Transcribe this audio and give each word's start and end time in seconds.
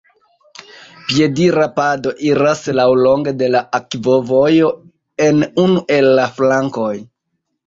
Piedira 1.09 1.67
pado 1.75 2.13
iras 2.29 2.63
laŭlonge 2.79 3.35
de 3.43 3.51
la 3.57 3.61
akvovojo 3.81 4.71
en 5.29 5.45
unu 5.67 5.87
el 5.99 6.11
la 6.21 6.27
flankoj. 6.41 6.91